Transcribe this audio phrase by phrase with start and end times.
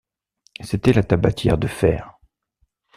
[0.61, 2.17] C’était la tabatière de fer.